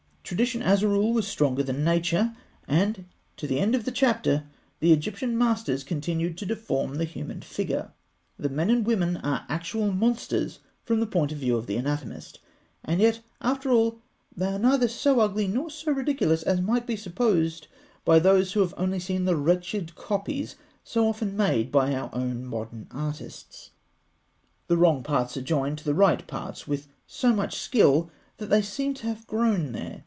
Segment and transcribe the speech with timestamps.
[0.23, 2.33] Tradition, as a rule, was stronger than nature,
[2.65, 3.03] and
[3.35, 4.45] to the end of the chapter,
[4.79, 7.91] the Egyptian masters continued to deform the human figure.
[8.39, 12.39] Their men and women are actual monsters from the point of view of the anatomist;
[12.85, 13.99] and yet, after all,
[14.33, 17.67] they are neither so ugly nor so ridiculous as might be supposed
[18.05, 18.69] by those who have
[19.01, 23.71] seen only the wretched copies so often made by our modern artists.
[24.67, 28.61] The wrong parts are joined to the right parts with so much skill that they
[28.61, 29.97] seem to have grown there.